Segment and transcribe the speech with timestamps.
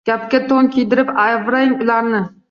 [0.09, 2.23] Gapga to’n kiydirib, avrab ularni.